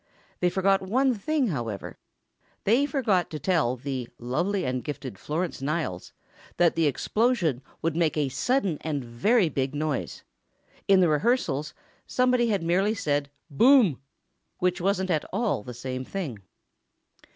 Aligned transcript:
They 0.39 0.49
forgot 0.49 0.81
one 0.81 1.13
thing, 1.13 1.49
however: 1.49 1.99
They 2.63 2.87
forgot 2.87 3.29
to 3.29 3.37
tell 3.39 3.75
the 3.77 4.09
"lovely 4.17 4.65
and 4.65 4.83
gifted 4.83 5.19
Florence 5.19 5.61
Niles" 5.61 6.11
that 6.57 6.75
the 6.75 6.87
explosion 6.87 7.61
would 7.83 7.95
make 7.95 8.17
a 8.17 8.27
sudden 8.27 8.79
and 8.81 9.03
very 9.05 9.47
big 9.47 9.75
noise. 9.75 10.23
In 10.87 11.01
the 11.01 11.07
rehearsals, 11.07 11.75
somebody 12.07 12.47
had 12.47 12.63
merely 12.63 12.95
said 12.95 13.29
"BOOM," 13.51 14.01
which 14.57 14.81
wasn't 14.81 15.11
at 15.11 15.23
all 15.31 15.61
the 15.61 15.75
same 15.75 16.03
thing. 16.03 16.39